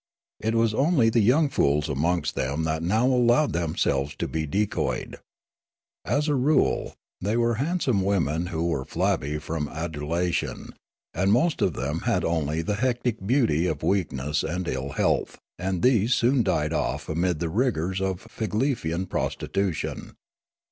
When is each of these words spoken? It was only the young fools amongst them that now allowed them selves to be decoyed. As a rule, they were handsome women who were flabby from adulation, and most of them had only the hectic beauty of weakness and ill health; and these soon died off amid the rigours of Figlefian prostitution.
It 0.39 0.55
was 0.55 0.73
only 0.73 1.11
the 1.11 1.19
young 1.19 1.47
fools 1.47 1.87
amongst 1.87 2.33
them 2.33 2.63
that 2.63 2.81
now 2.81 3.05
allowed 3.05 3.53
them 3.53 3.75
selves 3.75 4.15
to 4.15 4.27
be 4.27 4.47
decoyed. 4.47 5.17
As 6.05 6.27
a 6.27 6.33
rule, 6.33 6.95
they 7.21 7.37
were 7.37 7.53
handsome 7.61 8.01
women 8.01 8.47
who 8.47 8.65
were 8.67 8.83
flabby 8.83 9.37
from 9.37 9.69
adulation, 9.69 10.71
and 11.13 11.31
most 11.31 11.61
of 11.61 11.73
them 11.73 11.99
had 11.99 12.25
only 12.25 12.63
the 12.63 12.77
hectic 12.77 13.27
beauty 13.27 13.67
of 13.67 13.83
weakness 13.83 14.41
and 14.41 14.67
ill 14.67 14.89
health; 14.93 15.37
and 15.59 15.83
these 15.83 16.15
soon 16.15 16.41
died 16.41 16.73
off 16.73 17.07
amid 17.07 17.37
the 17.39 17.49
rigours 17.49 18.01
of 18.01 18.23
Figlefian 18.27 19.05
prostitution. 19.07 20.15